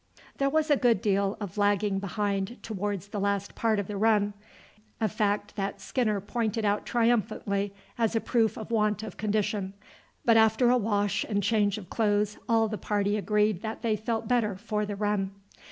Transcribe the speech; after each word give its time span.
There 0.39 0.49
was 0.49 0.71
a 0.71 0.75
good 0.77 0.99
deal 0.99 1.37
of 1.39 1.59
lagging 1.59 1.99
behind 1.99 2.57
towards 2.63 3.09
the 3.09 3.19
last 3.19 3.53
part 3.53 3.77
of 3.77 3.85
the 3.85 3.97
run, 3.97 4.33
a 4.99 5.07
fact 5.07 5.55
that 5.57 5.79
Skinner 5.79 6.19
pointed 6.19 6.65
out 6.65 6.87
triumphantly 6.87 7.71
as 7.99 8.15
a 8.15 8.19
proof 8.19 8.57
of 8.57 8.71
want 8.71 9.03
of 9.03 9.17
condition, 9.17 9.75
but 10.25 10.37
after 10.37 10.71
a 10.71 10.77
wash 10.79 11.23
and 11.23 11.43
change 11.43 11.77
of 11.77 11.91
clothes 11.91 12.39
all 12.49 12.67
the 12.67 12.79
party 12.79 13.15
agreed 13.15 13.61
that 13.61 13.83
they 13.83 13.95
felt 13.95 14.27
better 14.27 14.55
for 14.55 14.87
the 14.87 14.95
run. 14.95 15.33